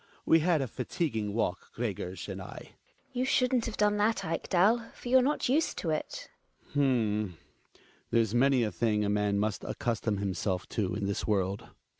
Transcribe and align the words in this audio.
We 0.25 0.39
had 0.39 0.63
a 0.63 0.67
fatiguing 0.67 1.31
walk, 1.31 1.73
Gregers 1.73 2.27
and 2.27 2.41
I. 2.41 2.57
Gina. 2.59 2.73
You 3.13 3.23
shouldn't 3.23 3.67
have 3.67 3.77
done 3.77 3.97
that, 3.97 4.25
Ekdal; 4.25 4.91
for 4.95 5.09
you're 5.09 5.21
not 5.21 5.47
used 5.47 5.77
to 5.77 5.91
it. 5.91 6.27
Hj.\xmar, 6.73 6.73
H'm; 7.33 7.37
there's 8.09 8.33
many 8.33 8.63
a 8.63 8.71
thing 8.71 9.05
a 9.05 9.09
man 9.09 9.37
must 9.37 9.63
accustom 9.63 10.17
himself 10.17 10.67
to 10.69 10.95
in 10.95 11.05
this 11.05 11.27
world. 11.27 11.67